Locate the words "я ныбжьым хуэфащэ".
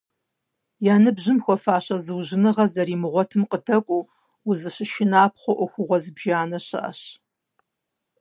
0.93-1.97